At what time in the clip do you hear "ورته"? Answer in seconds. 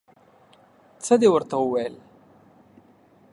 1.33-1.55